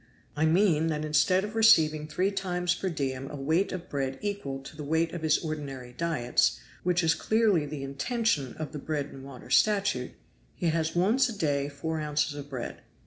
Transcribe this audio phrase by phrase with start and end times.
[0.35, 4.57] I mean that instead of receiving three times per diem a weight of bread equal
[4.63, 9.09] to the weight of his ordinary diets (which is clearly the intention of the bread
[9.11, 10.13] and water statute),
[10.55, 12.81] he has once a day four ounces of bread.